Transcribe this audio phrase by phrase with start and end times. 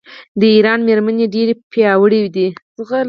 [0.39, 2.47] د ایران میرمنې ډیرې پیاوړې دي.